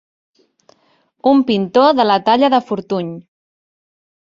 [1.33, 3.15] Un pintor de la talla de Fortuny.